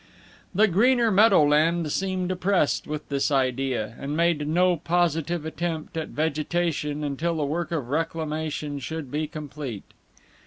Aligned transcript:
The 0.55 0.67
greener 0.67 1.11
meadowland 1.11 1.91
seemed 1.91 2.31
oppressed 2.31 2.87
with 2.87 3.07
this 3.09 3.29
idea, 3.29 3.95
and 3.99 4.17
made 4.17 4.47
no 4.47 4.77
positive 4.77 5.45
attempt 5.45 5.95
at 5.95 6.07
vegetation 6.07 7.03
until 7.03 7.35
the 7.35 7.45
work 7.45 7.71
of 7.71 7.89
reclamation 7.89 8.79
should 8.79 9.11
be 9.11 9.27
complete. 9.27 9.83